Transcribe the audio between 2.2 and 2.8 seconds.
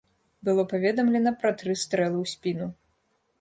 спіну.